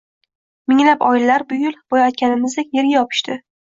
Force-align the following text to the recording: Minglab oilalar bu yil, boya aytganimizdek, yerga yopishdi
Minglab 0.73 1.05
oilalar 1.11 1.47
bu 1.53 1.61
yil, 1.67 1.79
boya 1.95 2.09
aytganimizdek, 2.11 2.77
yerga 2.81 3.01
yopishdi 3.01 3.43